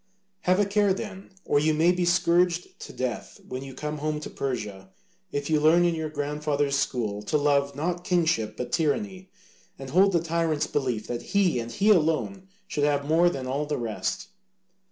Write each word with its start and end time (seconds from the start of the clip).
Have 0.45 0.59
a 0.59 0.65
care 0.65 0.95
then, 0.95 1.29
or 1.45 1.59
you 1.59 1.75
may 1.75 1.91
be 1.91 2.05
scourged 2.05 2.79
to 2.87 2.91
death 2.91 3.39
when 3.47 3.61
you 3.63 3.75
come 3.75 3.99
home 3.99 4.19
to 4.21 4.31
Persia, 4.31 4.89
if 5.31 5.47
you 5.47 5.59
learn 5.59 5.85
in 5.85 5.93
your 5.93 6.09
grandfather's 6.09 6.75
school 6.75 7.21
to 7.21 7.37
love 7.37 7.75
not 7.75 8.03
kingship 8.03 8.57
but 8.57 8.71
tyranny, 8.71 9.29
and 9.77 9.91
hold 9.91 10.13
the 10.13 10.19
tyrant's 10.19 10.65
belief 10.65 11.05
that 11.05 11.21
he 11.21 11.59
and 11.59 11.71
he 11.71 11.91
alone 11.91 12.47
should 12.67 12.83
have 12.83 13.05
more 13.05 13.29
than 13.29 13.45
all 13.45 13.67
the 13.67 13.77
rest." 13.77 14.29